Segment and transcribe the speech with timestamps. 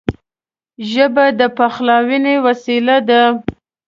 [0.91, 3.21] ژبه د پخلاینې وسیله ده